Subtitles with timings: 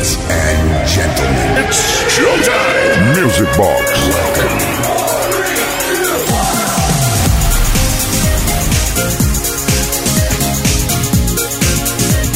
[0.00, 1.66] And gentlemen.
[3.20, 4.48] Music Box.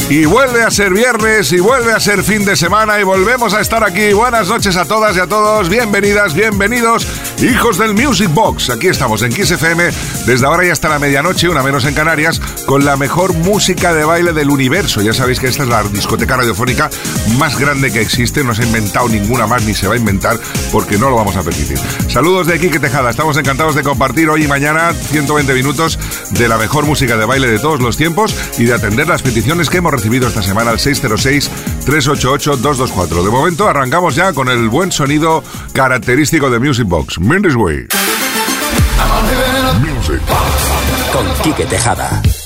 [0.09, 3.61] Y vuelve a ser viernes y vuelve a ser fin de semana y volvemos a
[3.61, 4.11] estar aquí.
[4.11, 5.69] Buenas noches a todas y a todos.
[5.69, 7.07] Bienvenidas, bienvenidos,
[7.43, 8.69] hijos del Music Box.
[8.69, 9.89] Aquí estamos en Kiss FM
[10.25, 14.05] desde ahora y hasta la medianoche, una menos en Canarias, con la mejor música de
[14.05, 15.01] baile del universo.
[15.01, 16.89] Ya sabéis que esta es la discoteca radiofónica
[17.37, 18.43] más grande que existe.
[18.43, 20.39] No se ha inventado ninguna más ni se va a inventar
[20.71, 21.77] porque no lo vamos a permitir.
[22.07, 23.09] Saludos de Quique Tejada.
[23.09, 25.99] Estamos encantados de compartir hoy y mañana 120 minutos
[26.31, 29.69] de la mejor música de baile de todos los tiempos y de atender las peticiones
[29.69, 33.23] que hemos recibido esta semana al 606-388-224.
[33.23, 37.19] De momento arrancamos ya con el buen sonido característico de Music Box.
[37.33, 37.87] Mindy's Way.
[39.81, 40.21] Music
[41.11, 42.42] Con Quique Tejada.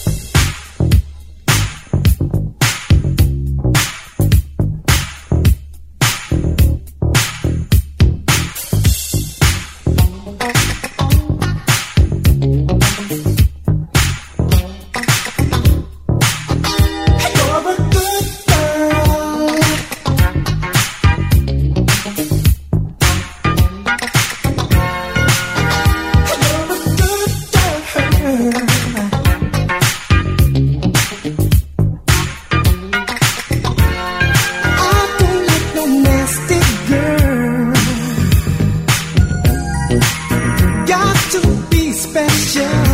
[42.58, 42.87] Yeah.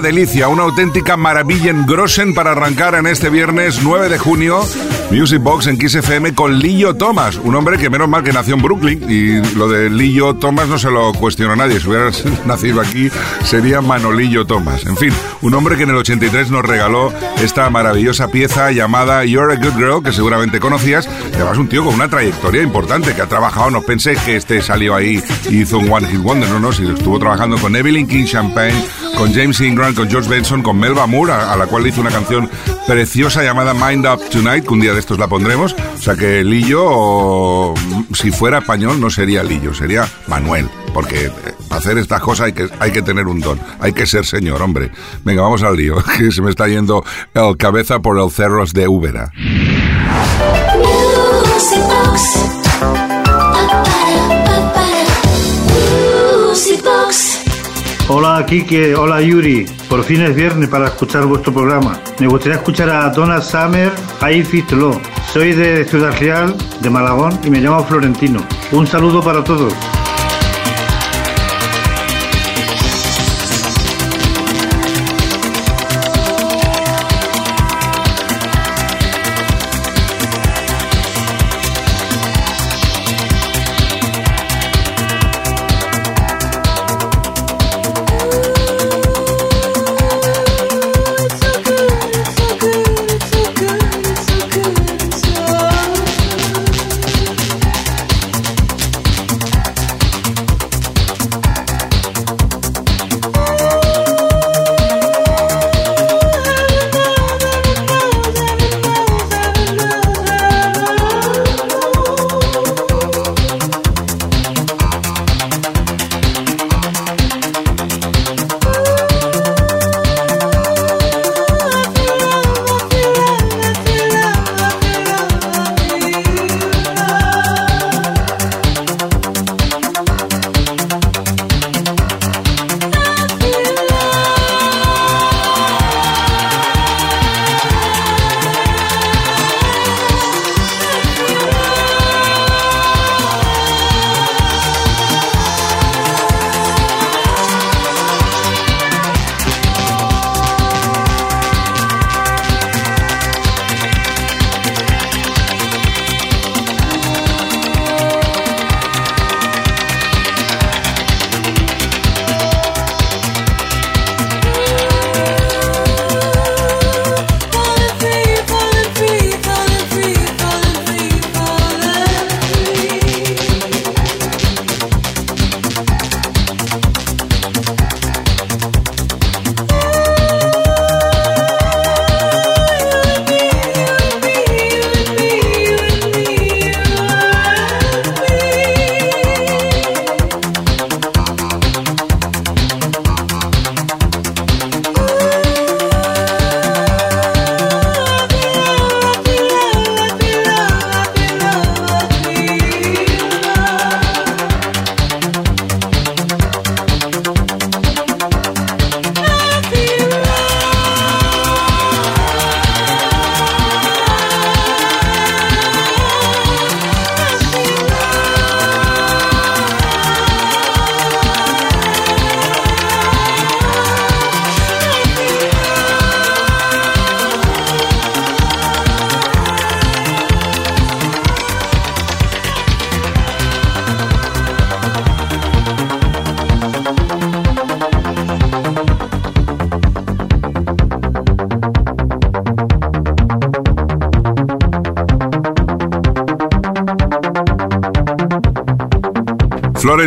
[0.00, 4.62] Delicia, una auténtica maravilla en Grossen para arrancar en este viernes 9 de junio.
[5.12, 5.98] Music Box en Kiss
[6.34, 9.90] con Lillo Thomas, un hombre que menos mal que nació en Brooklyn y lo de
[9.90, 11.80] Lillo Thomas no se lo cuestionó nadie.
[11.80, 12.10] Si hubiera
[12.46, 13.10] nacido aquí
[13.44, 14.86] sería Manolillo Thomas.
[14.86, 15.12] En fin,
[15.42, 17.12] un hombre que en el 83 nos regaló
[17.42, 21.06] esta maravillosa pieza llamada You're a Good Girl, que seguramente conocías.
[21.34, 23.70] Además, un tío con una trayectoria importante que ha trabajado.
[23.70, 26.86] No pensé que este salió ahí y hizo un One Hit Wonder, no, no, si
[26.86, 28.82] estuvo trabajando con Evelyn King Champagne,
[29.18, 32.48] con James Ingram, con George Benson, con Melba Moore, a, la cual hizo una canción
[32.86, 35.74] preciosa llamada Mind Up Tonight, que un día de estos la pondremos.
[35.94, 37.74] O sea que Lillo,
[38.14, 40.68] si fuera español, no sería Lillo, sería Manuel.
[40.94, 41.32] Porque eh,
[41.68, 44.62] para hacer estas cosas hay que, hay que tener un don, hay que ser señor,
[44.62, 44.92] hombre.
[45.24, 47.04] Venga, vamos al lío, que se me está yendo
[47.34, 49.32] el cabeza por el cerros de Úbera.
[58.08, 59.64] Hola Kike, hola Yuri.
[59.88, 62.00] Por fin es viernes para escuchar vuestro programa.
[62.18, 63.92] Me gustaría escuchar a Donna Summer,
[64.72, 65.00] Low.
[65.32, 68.44] Soy de Ciudad Real, de Malagón, y me llamo Florentino.
[68.72, 69.72] Un saludo para todos.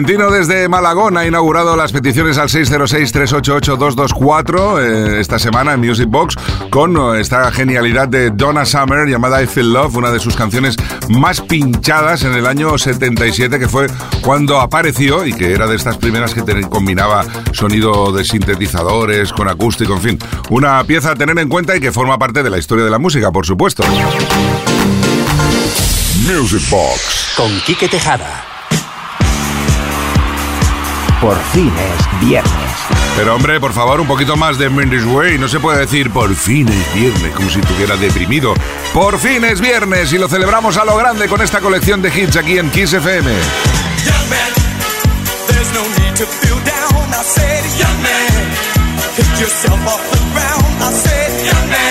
[0.06, 6.36] Florentino desde Malagón ha inaugurado las peticiones al 606-388-224 eh, esta semana en Music Box
[6.70, 10.76] con eh, esta genialidad de Donna Summer llamada I Feel Love, una de sus canciones
[11.10, 13.88] más pinchadas en el año 77 que fue
[14.22, 19.96] cuando apareció y que era de estas primeras que combinaba sonido de sintetizadores con acústico,
[19.96, 20.20] en fin,
[20.52, 23.00] una pieza a tener en cuenta y que forma parte de la historia de la
[23.00, 23.84] música, por supuesto.
[26.28, 28.55] Music Box con Quique Tejada
[31.22, 32.54] por fin es viernes.
[33.16, 35.38] Pero hombre, por favor, un poquito más de Mendes Way.
[35.38, 38.54] No se puede decir por fin es viernes, como si estuviera deprimido.
[38.94, 42.38] Por fin es viernes y lo celebramos a lo grande con esta colección de hits
[42.38, 43.32] aquí en Kiss FM.
[50.78, 51.86] I said, young man.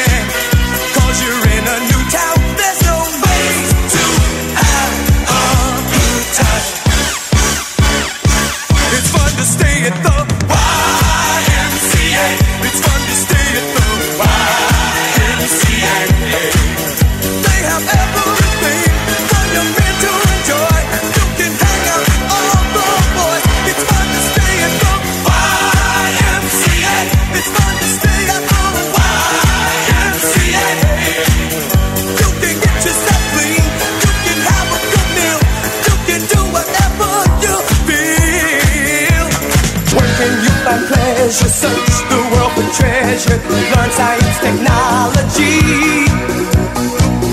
[43.26, 45.61] management, learn science, technology.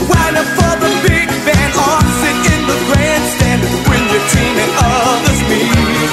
[0.07, 4.73] Line up for the big band or sit in the grandstand when your team and
[4.79, 6.11] others meet.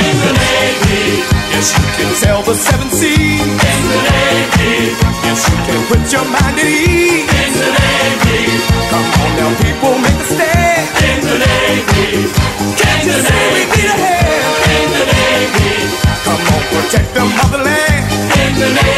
[0.00, 1.04] In the Navy,
[1.52, 3.40] yes you can sail the seven seas.
[3.40, 7.28] In the Navy, yes you can put your mind at ease.
[7.28, 8.40] In the Navy,
[8.90, 10.84] come on now people make a stand.
[11.08, 12.08] In the Navy,
[12.78, 14.54] can't you see we need a hand?
[14.76, 15.72] In the Navy,
[16.24, 17.81] come on protect the motherland
[18.62, 18.91] tonight.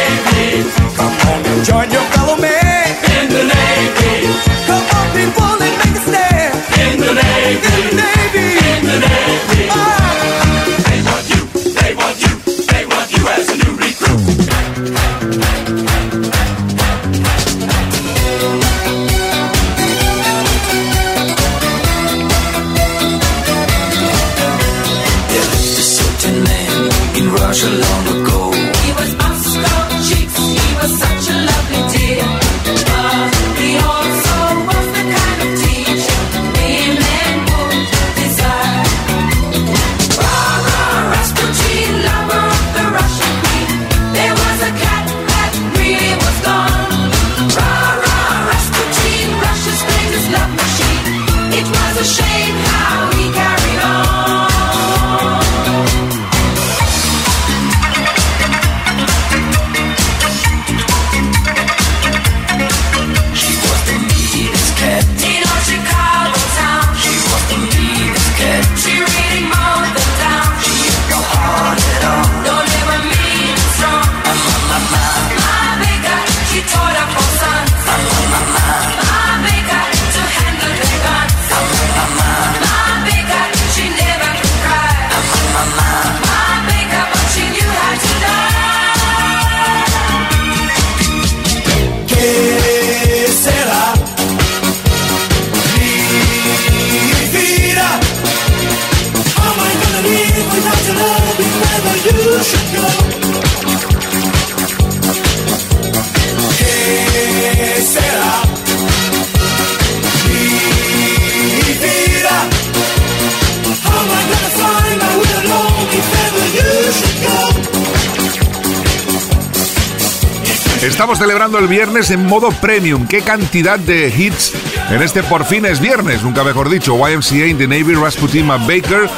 [120.95, 123.05] Estamos celebrando el viernes en modo premium.
[123.05, 124.53] ¿Qué cantidad de hits
[124.89, 126.23] en este por fin es viernes?
[126.23, 126.95] Nunca mejor dicho.
[126.95, 129.09] YMCA, The Navy, Rasputin, Baker,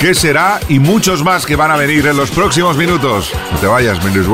[0.00, 0.58] ¿Qué será?
[0.70, 3.32] Y muchos más que van a venir en los próximos minutos.
[3.52, 4.26] No te vayas, Minus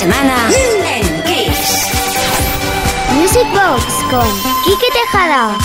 [0.00, 0.34] semana
[0.82, 1.90] en Kiss.
[3.12, 4.26] Music Box con
[4.64, 5.58] Quique Tejada.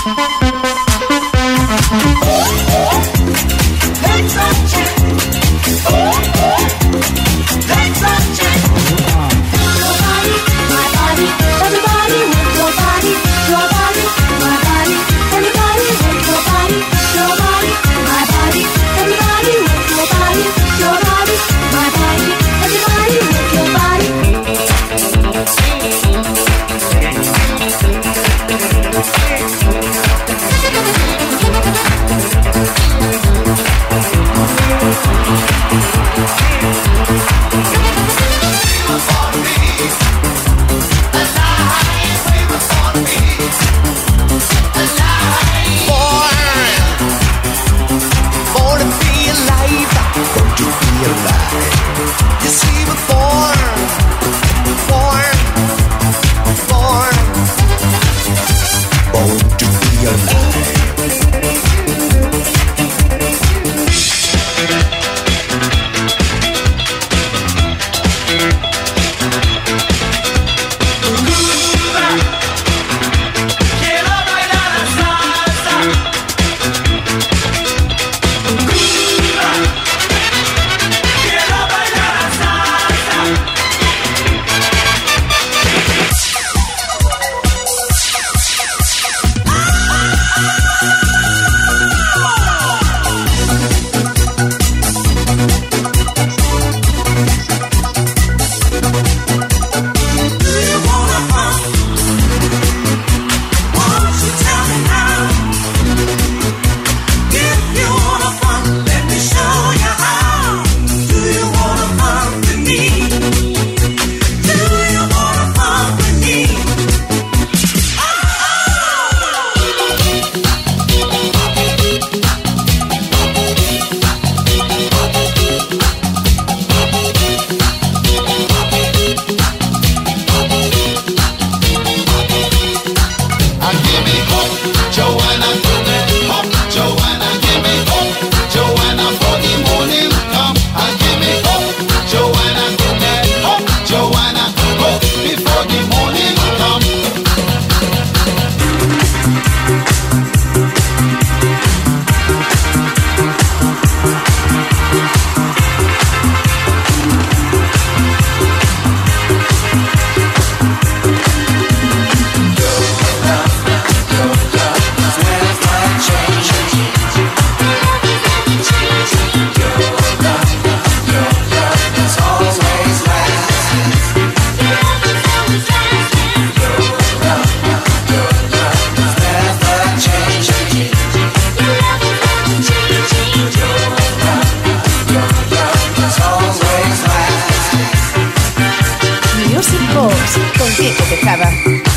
[189.95, 191.94] Fox, contigo que estaba.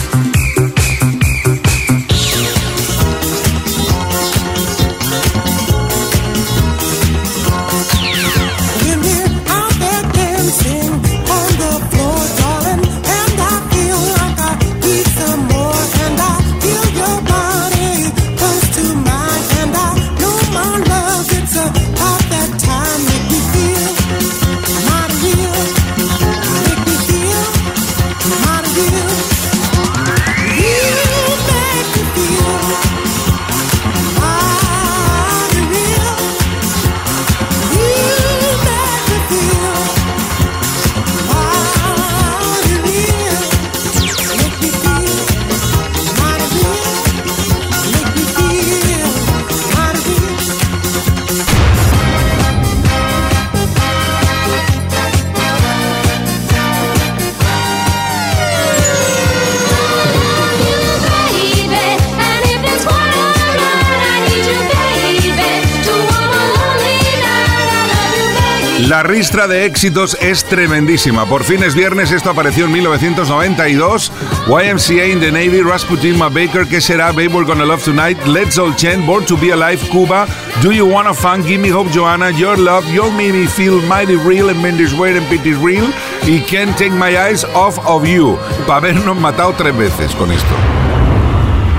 [69.28, 71.26] Ristra de éxitos es tremendísima.
[71.26, 74.10] Por fin es viernes, esto apareció en 1992.
[74.46, 77.12] YMCA in the Navy, Rasputin, Ma Baker, ¿Qué será?
[77.12, 80.26] Babe, We're Gonna Love Tonight, Let's All Chant, Born to Be Alive, Cuba,
[80.62, 84.16] Do You Wanna Fun, Give Me Hope, Joanna, Your Love, You Made Me Feel Mighty
[84.16, 85.92] Real, and Mendes Wear and Pity Real,
[86.26, 88.38] y Can't Take My Eyes Off of You.
[88.66, 90.54] Para habernos matado tres veces con esto.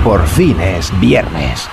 [0.04, 1.68] Por fin es viernes.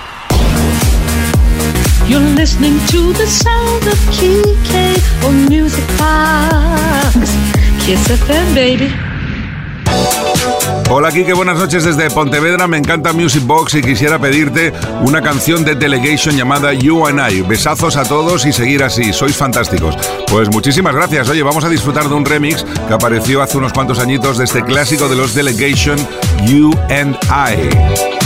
[2.08, 5.84] You're listening to the sound of on Music.
[7.84, 8.08] Kiss
[8.54, 8.90] baby.
[10.88, 15.66] Hola Kike, buenas noches desde Pontevedra, me encanta Music Box y quisiera pedirte una canción
[15.66, 17.42] de Delegation llamada You and I.
[17.42, 19.94] Besazos a todos y seguir así, sois fantásticos.
[20.30, 23.98] Pues muchísimas gracias, oye, vamos a disfrutar de un remix que apareció hace unos cuantos
[23.98, 25.98] añitos de este clásico de los Delegation,
[26.46, 28.17] You and I.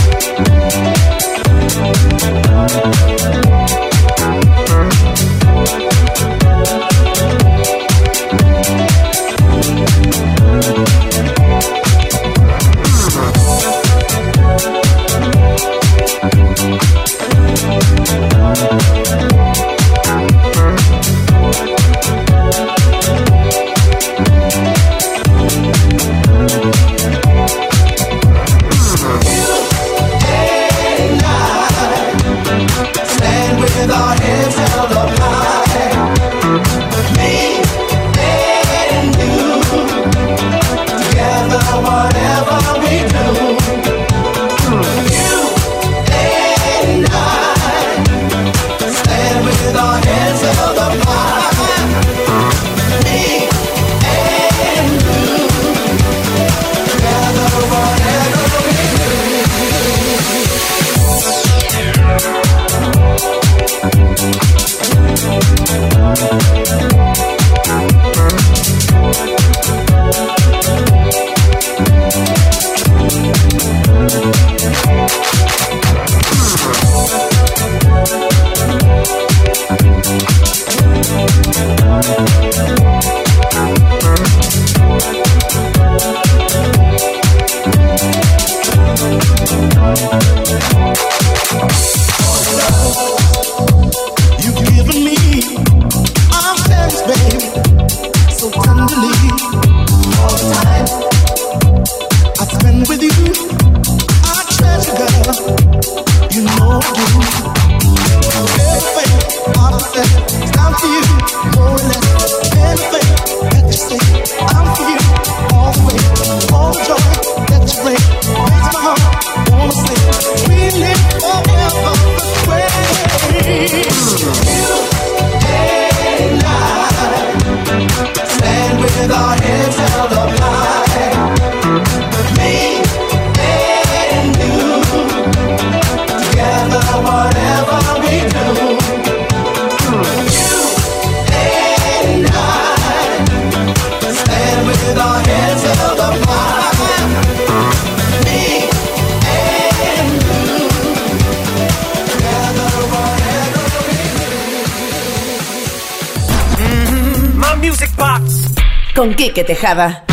[159.43, 160.05] Tejada.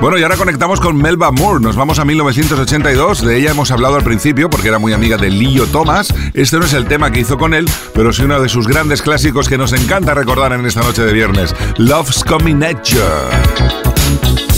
[0.00, 1.62] Bueno, y ahora conectamos con Melba Moore.
[1.62, 3.24] Nos vamos a 1982.
[3.24, 6.12] De ella hemos hablado al principio porque era muy amiga de Lillo Thomas.
[6.34, 9.00] Este no es el tema que hizo con él, pero sí uno de sus grandes
[9.00, 11.54] clásicos que nos encanta recordar en esta noche de viernes.
[11.78, 14.53] Love's Coming Nature.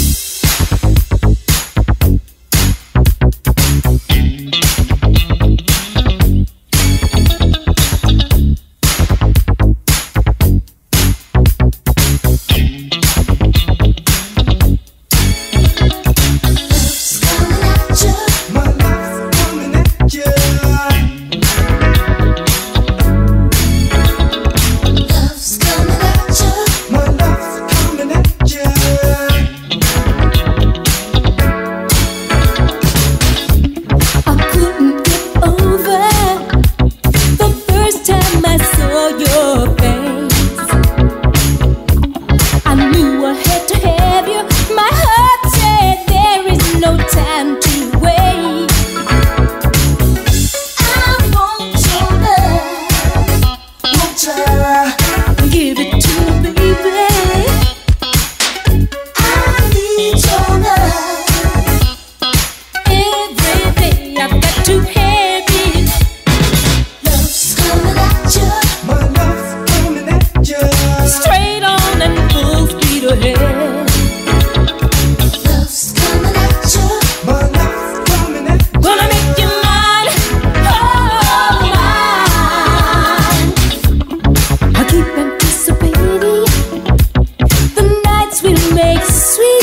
[88.26, 89.55] nights we make sweet.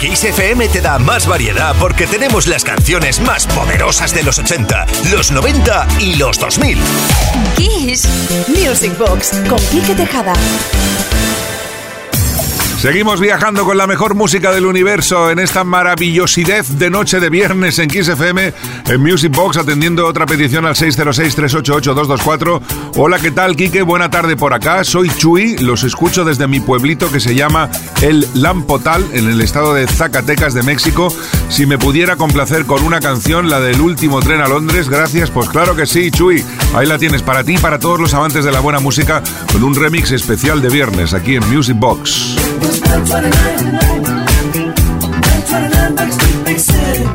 [0.00, 4.86] Kiss FM te da más variedad porque tenemos las canciones más poderosas de los 80,
[5.12, 6.78] los 90 y los 2000.
[7.54, 8.08] Kiss
[8.48, 10.32] Music Box con Quique Tejada.
[12.80, 17.78] Seguimos viajando con la mejor música del universo en esta maravillosidad de noche de viernes
[17.78, 18.54] en Kiss FM,
[18.88, 22.62] en Music Box, atendiendo otra petición al 606-388-224.
[22.96, 23.82] Hola, ¿qué tal, Quique?
[23.82, 24.82] Buena tarde por acá.
[24.82, 27.68] Soy Chuy, los escucho desde mi pueblito que se llama
[28.00, 31.14] El Lampotal, en el estado de Zacatecas de México.
[31.50, 35.30] Si me pudiera complacer con una canción, la del último tren a Londres, gracias.
[35.30, 36.42] Pues claro que sí, Chuy.
[36.74, 39.64] Ahí la tienes para ti y para todos los amantes de la buena música, con
[39.64, 42.69] un remix especial de viernes aquí en Music Box.
[42.70, 43.30] Back 29,
[45.20, 47.09] back 29, back 29,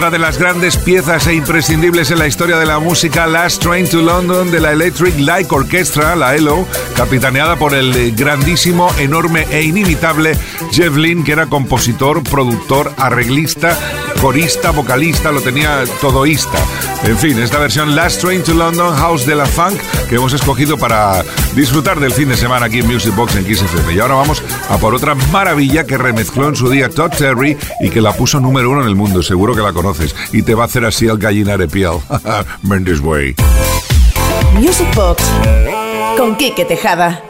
[0.00, 3.86] Otra de las grandes piezas e imprescindibles en la historia de la música, Last Train
[3.86, 9.60] to London de la Electric Light Orchestra, la ELO, capitaneada por el grandísimo, enorme e
[9.60, 10.38] inimitable
[10.72, 13.78] Jeff Lynne, que era compositor, productor, arreglista,
[14.20, 16.58] corista, vocalista, lo tenía todoísta.
[17.04, 20.76] En fin, esta versión Last Train to London, House de la Funk, que hemos escogido
[20.76, 23.64] para disfrutar del fin de semana aquí en Music Box en Kiss.
[23.94, 27.90] Y ahora vamos a por otra maravilla que remezcló en su día Todd Terry y
[27.90, 29.22] que la puso número uno en el mundo.
[29.22, 30.14] Seguro que la conoces.
[30.32, 31.92] Y te va a hacer así el gallinar de piel.
[32.62, 33.34] Mendes Way.
[34.54, 35.22] Music Box
[36.16, 37.29] con Quique Tejada.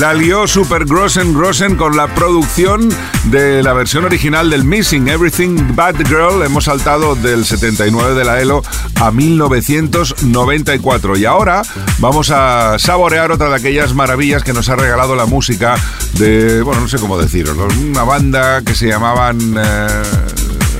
[0.00, 2.88] La lió Super Grossen Grossen con la producción
[3.24, 6.42] de la versión original del Missing Everything Bad Girl.
[6.42, 8.62] Hemos saltado del 79 de la ELO
[8.98, 11.18] a 1994.
[11.18, 11.60] Y ahora
[11.98, 15.74] vamos a saborear otra de aquellas maravillas que nos ha regalado la música
[16.14, 19.38] de, bueno, no sé cómo decirlo, una banda que se llamaban...
[19.38, 20.02] eh,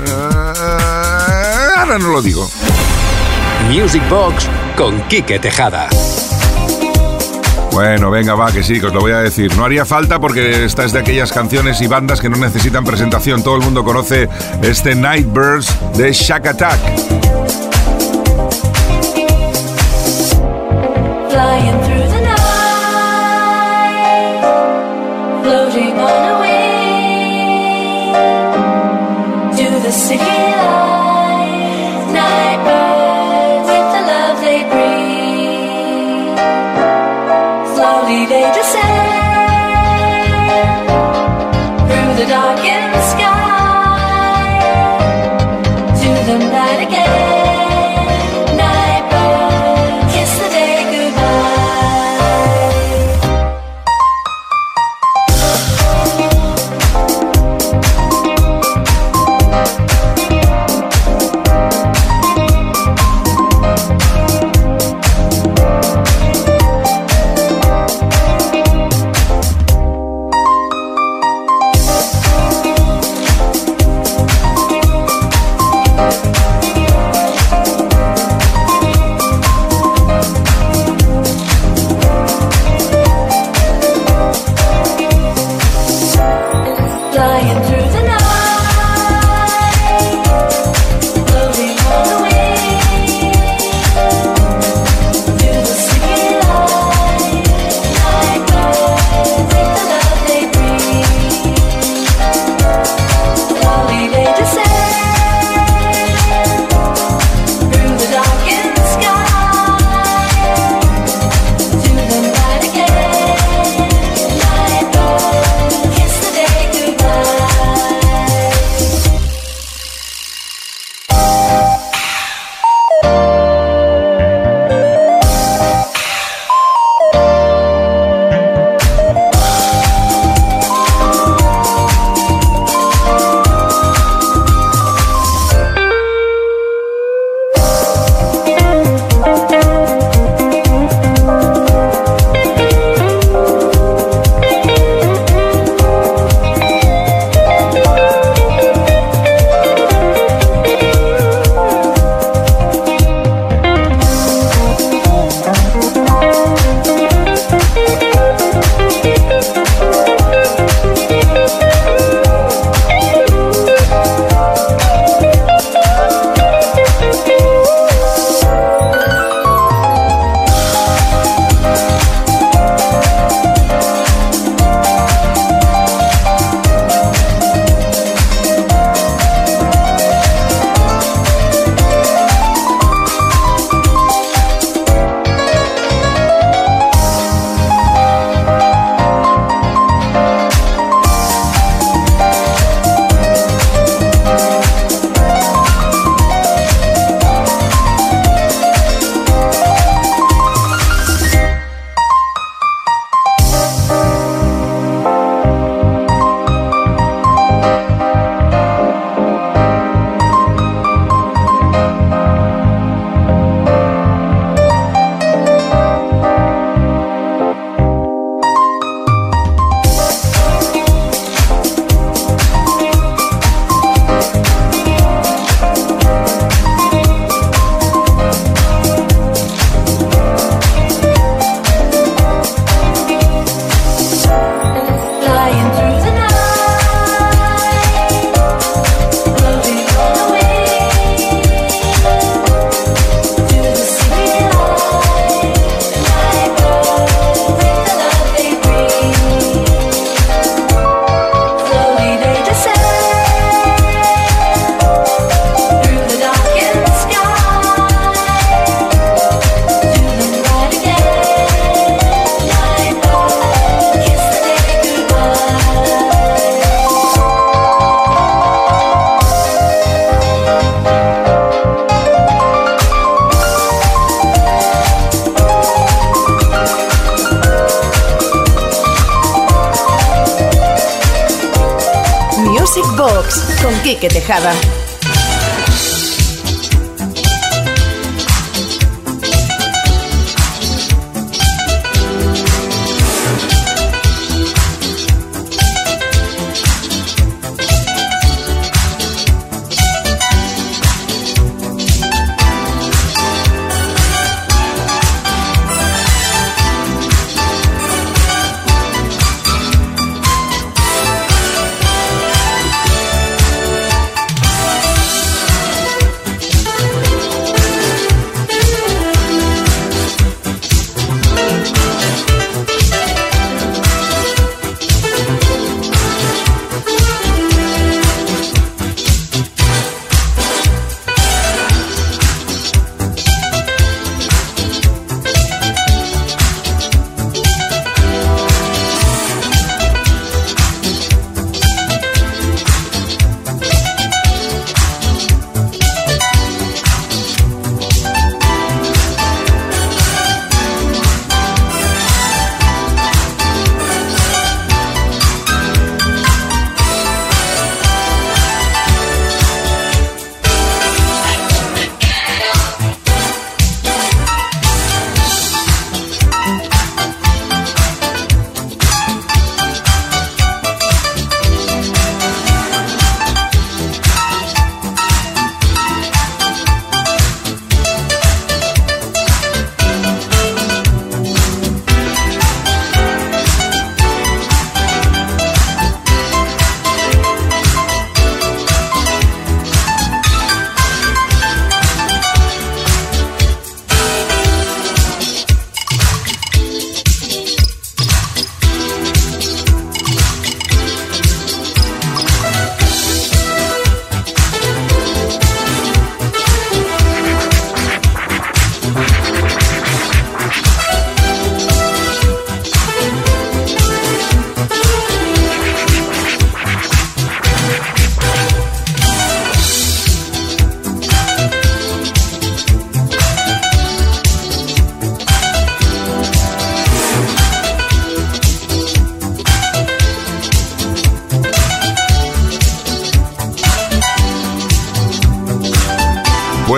[0.07, 2.49] eh, ahora no lo digo.
[3.69, 5.89] Music Box con Quique Tejada.
[7.71, 9.55] Bueno, venga, va, que sí, que os lo voy a decir.
[9.55, 13.43] No haría falta porque esta es de aquellas canciones y bandas que no necesitan presentación.
[13.43, 14.27] Todo el mundo conoce
[14.61, 16.79] este Nightbirds de Shack Attack.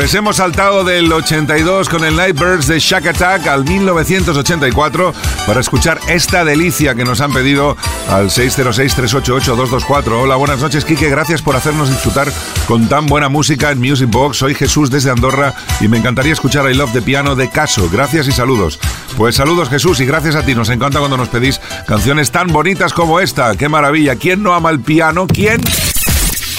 [0.04, 5.14] Pues hemos saltado del 82 con el Nightbirds de Shack Attack al 1984
[5.48, 7.78] para escuchar esta delicia que nos han pedido
[8.10, 10.24] al 606-388-224.
[10.24, 11.10] Hola, buenas noches, Kike.
[11.10, 12.28] Gracias por hacernos disfrutar
[12.68, 14.40] con tan buena música en Music Box.
[14.40, 17.90] Soy Jesús desde Andorra y me encantaría escuchar I Love the Piano de Caso.
[17.90, 18.82] Gracias y saludos.
[19.16, 20.54] Pues saludos, Jesús, y gracias a ti.
[20.54, 23.56] Nos encanta cuando nos pedís canciones tan bonitas como esta.
[23.56, 24.18] ¡Qué maravilla!
[24.18, 25.28] ¿Quién no ama el piano?
[25.28, 25.62] ¿Quién?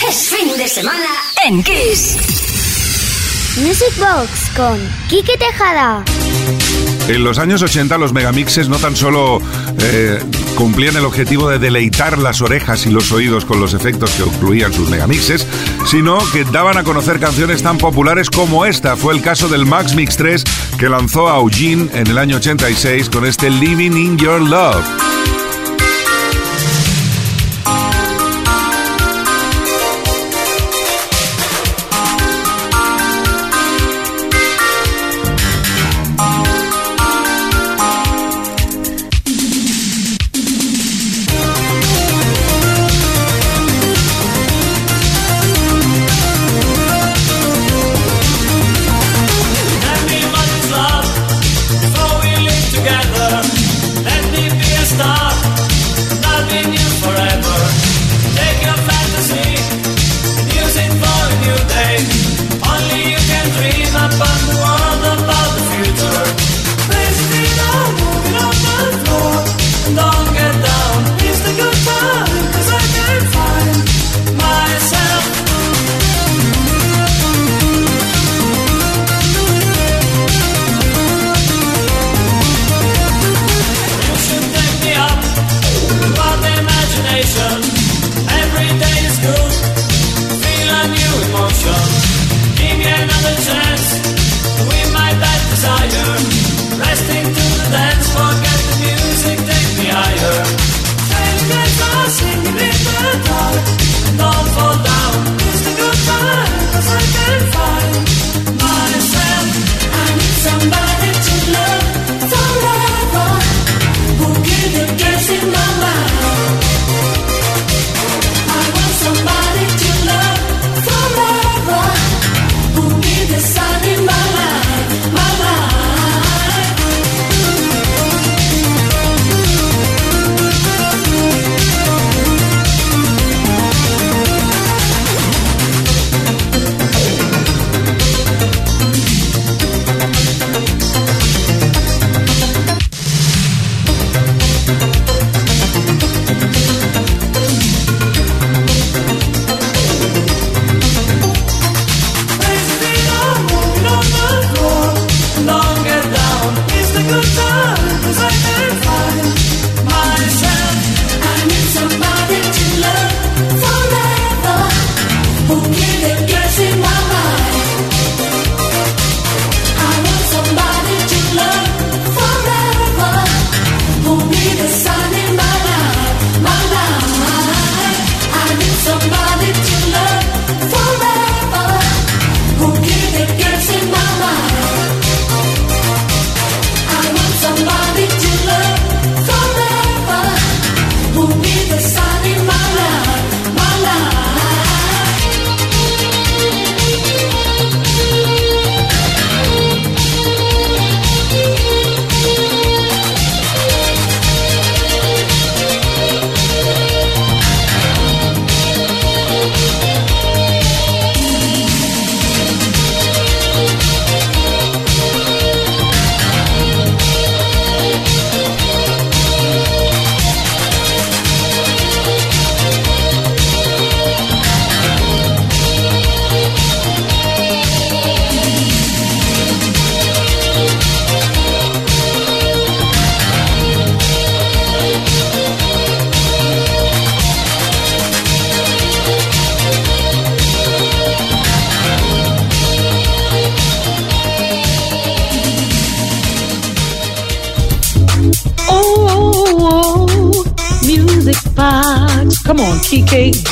[0.08, 1.10] Es fin de semana
[1.46, 2.43] en Kiss.
[3.56, 6.02] Music Box con Quique Tejada.
[7.06, 9.40] En los años 80 los megamixes no tan solo
[9.78, 10.18] eh,
[10.56, 14.72] cumplían el objetivo de deleitar las orejas y los oídos con los efectos que incluían
[14.72, 15.46] sus megamixes,
[15.86, 18.96] sino que daban a conocer canciones tan populares como esta.
[18.96, 20.44] Fue el caso del Max Mix 3
[20.76, 24.84] que lanzó a Eugene en el año 86 con este Living in Your Love.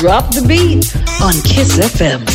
[0.03, 0.83] Drop the Beat
[1.21, 2.25] on Kiss FM.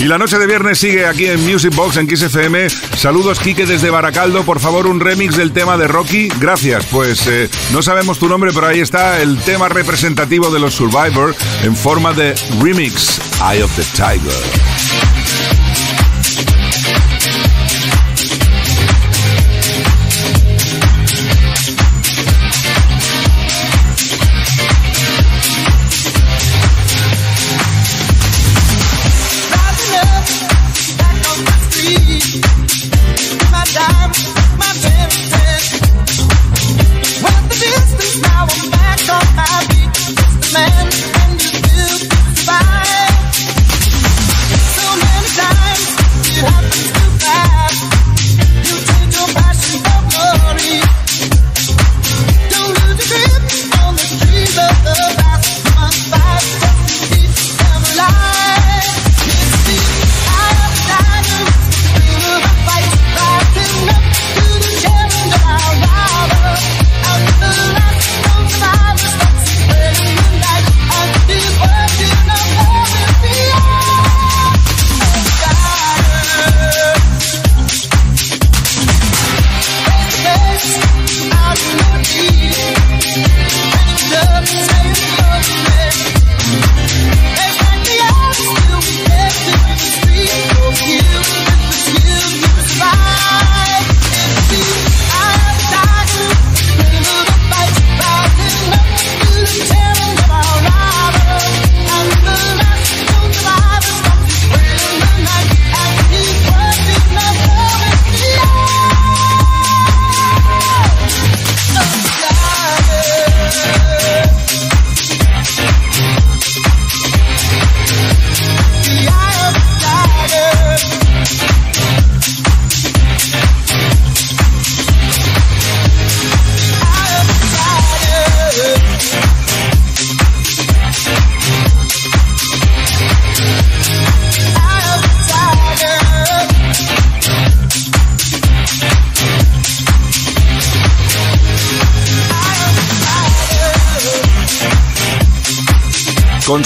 [0.00, 2.70] Y la noche de viernes sigue aquí en Music Box en Kiss FM.
[2.70, 4.44] Saludos, Quique, desde Baracaldo.
[4.44, 6.28] Por favor, un remix del tema de Rocky.
[6.40, 6.86] Gracias.
[6.86, 11.36] Pues eh, no sabemos tu nombre, pero ahí está el tema representativo de los Survivor
[11.62, 14.73] en forma de remix: Eye of the Tiger.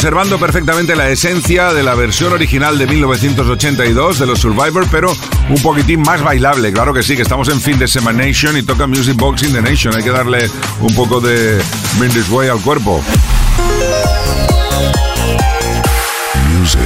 [0.09, 5.15] conservando perfectamente la esencia de la versión original de 1982 de los Survivor, pero
[5.51, 6.73] un poquitín más bailable.
[6.73, 9.61] Claro que sí, que estamos en fin de Semanation y toca Music Box in the
[9.61, 9.95] Nation.
[9.95, 10.49] Hay que darle
[10.81, 11.61] un poco de
[11.99, 13.05] Bring Way al cuerpo.
[16.59, 16.81] Music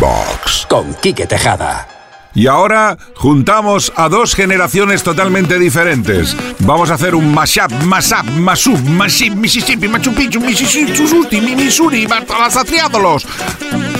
[0.00, 1.91] Box con Quique Tejada.
[2.34, 6.36] Y ahora juntamos a dos generaciones totalmente diferentes.
[6.60, 13.26] Vamos a hacer un mashup, mashup, mashup, mashup, Mississippi, Machu Picchu, Mississippi, Susuti, Missouri, Bartolasatriádolos.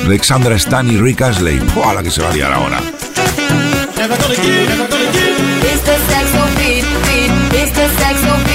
[0.06, 1.58] Alexandra Stan y Rick Astley.
[1.74, 2.80] ¡Puah, la que se va a liar ahora!
[5.64, 5.94] It's the
[7.54, 8.51] it's the.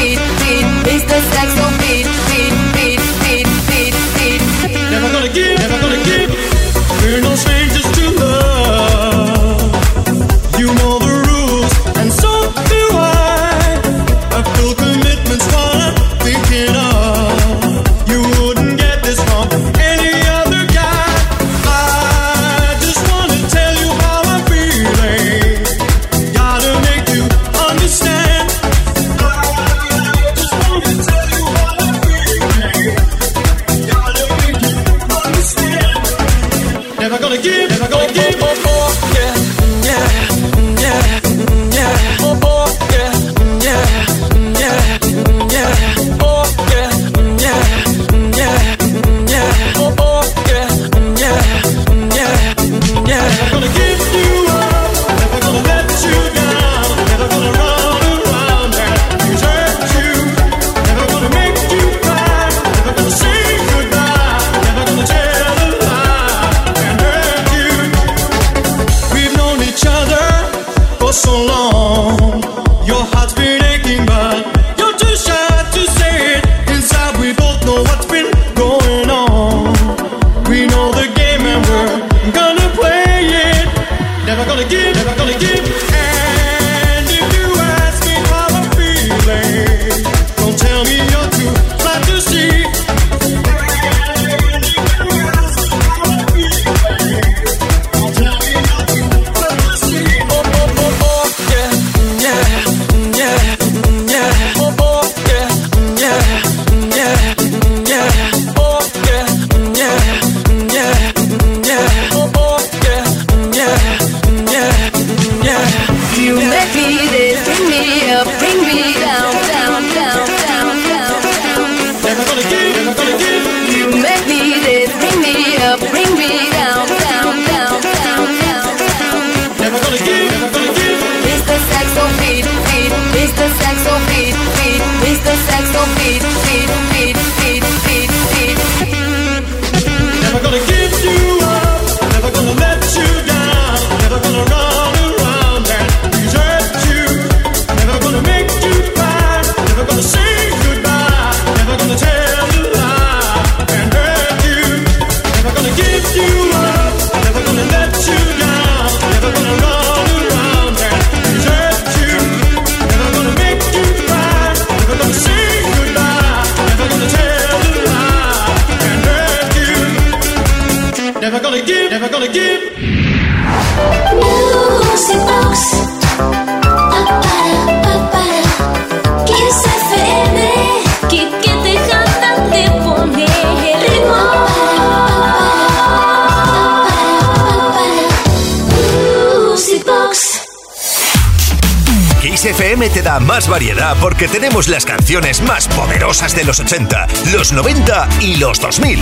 [194.66, 199.00] Las canciones más poderosas de los 80, los 90 y los 2000.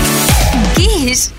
[0.76, 1.32] Kiss